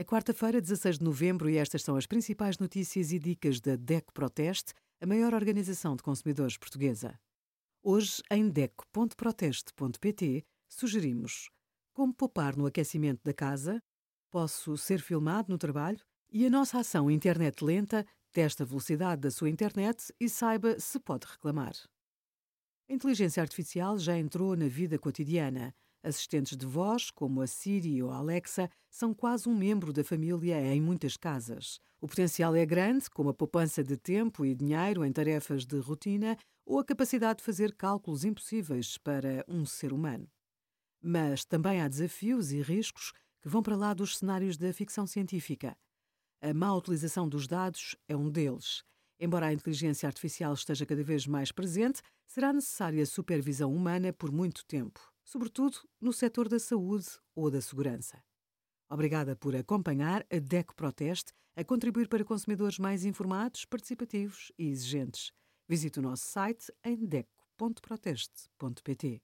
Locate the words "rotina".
35.78-36.38